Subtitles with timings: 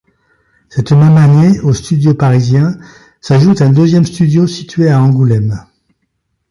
[0.69, 2.75] Cette même année, au studio parisien
[3.19, 5.63] s'ajoute un deuxième studio situé à Angoulême.